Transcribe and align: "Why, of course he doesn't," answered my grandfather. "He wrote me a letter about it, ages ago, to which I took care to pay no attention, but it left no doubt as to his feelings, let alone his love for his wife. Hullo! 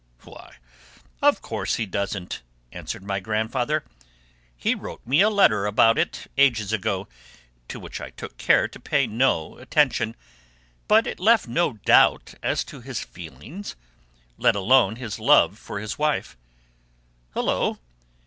"Why, 0.23 0.55
of 1.21 1.43
course 1.43 1.75
he 1.75 1.85
doesn't," 1.85 2.41
answered 2.71 3.03
my 3.03 3.19
grandfather. 3.19 3.83
"He 4.57 4.73
wrote 4.73 5.05
me 5.05 5.21
a 5.21 5.29
letter 5.29 5.67
about 5.67 5.99
it, 5.99 6.25
ages 6.39 6.73
ago, 6.73 7.07
to 7.67 7.79
which 7.79 8.01
I 8.01 8.09
took 8.09 8.35
care 8.39 8.67
to 8.67 8.79
pay 8.79 9.05
no 9.05 9.59
attention, 9.59 10.15
but 10.87 11.05
it 11.05 11.19
left 11.19 11.47
no 11.47 11.73
doubt 11.73 12.33
as 12.41 12.63
to 12.63 12.81
his 12.81 13.01
feelings, 13.01 13.75
let 14.39 14.55
alone 14.55 14.95
his 14.95 15.19
love 15.19 15.59
for 15.59 15.79
his 15.79 15.99
wife. 15.99 16.35
Hullo! 17.35 17.77